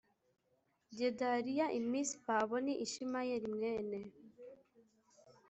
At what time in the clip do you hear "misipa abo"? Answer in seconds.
1.89-2.57